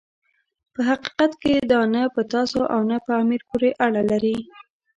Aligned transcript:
په 0.73 0.79
حقیقت 0.89 1.31
کې 1.41 1.53
دا 1.71 1.81
نه 1.93 2.03
په 2.15 2.21
تاسو 2.33 2.59
او 2.73 2.81
نه 2.89 2.97
په 3.05 3.11
امیر 3.21 3.41
پورې 3.49 3.69
اړه 3.85 4.01
لري. 4.11 4.37